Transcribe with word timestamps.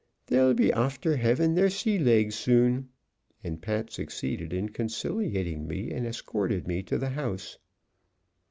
They'll 0.25 0.55
be 0.55 0.71
afther 0.71 1.15
havin' 1.17 1.53
their 1.53 1.69
sea 1.69 1.99
legs 1.99 2.33
soon." 2.33 2.89
And 3.43 3.61
Pat 3.61 3.91
succeeded 3.91 4.51
in 4.51 4.69
conciliating 4.69 5.67
me, 5.67 5.91
and 5.91 6.07
escorted 6.07 6.67
me 6.67 6.81
to 6.81 6.97
the 6.97 7.09
house. 7.09 7.59